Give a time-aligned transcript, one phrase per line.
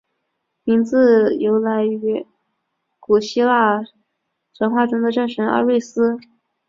[0.63, 2.25] 名字由来于
[2.99, 3.83] 古希腊
[4.51, 6.17] 神话中的战神阿瑞斯。